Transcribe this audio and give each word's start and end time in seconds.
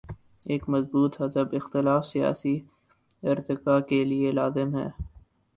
ایک 0.45 0.69
مضبوط 0.69 1.21
حزب 1.21 1.53
اختلاف 1.53 2.05
سیاسی 2.05 2.59
ارتقا 3.23 3.79
کے 3.79 4.03
لیے 4.03 4.31
لازم 4.31 4.75
ہے۔ 4.77 4.87